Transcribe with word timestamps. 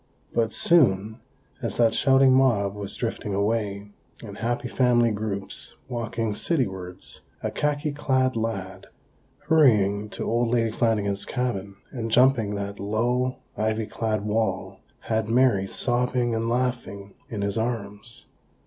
But 0.33 0.51
soon, 0.51 1.19
as 1.61 1.77
that 1.77 1.93
shouting 1.93 2.33
mob 2.33 2.73
was 2.73 2.95
drifting 2.95 3.35
away, 3.35 3.89
and 4.23 4.39
happy 4.39 4.67
family 4.67 5.11
groups 5.11 5.75
walking 5.87 6.33
citywards, 6.33 7.19
a 7.43 7.51
khaki 7.51 7.91
clad 7.91 8.35
lad, 8.35 8.87
hurrying 9.47 10.09
to 10.09 10.23
old 10.23 10.47
Lady 10.47 10.71
Flanagan's 10.71 11.23
cabin, 11.23 11.75
and 11.91 12.09
jumping 12.09 12.55
that 12.55 12.79
low, 12.79 13.35
ivy 13.55 13.85
clad 13.85 14.25
wall, 14.25 14.79
had 15.01 15.29
Mary, 15.29 15.67
sobbing 15.67 16.33
and 16.33 16.49
laughing, 16.49 17.13
in 17.29 17.43
his 17.43 17.59
arms. 17.59 18.25